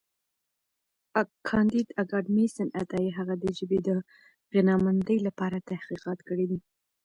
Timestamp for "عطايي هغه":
2.81-3.33